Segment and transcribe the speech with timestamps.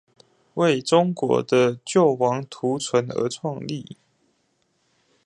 [0.55, 3.97] 為中國的救亡圖存而創立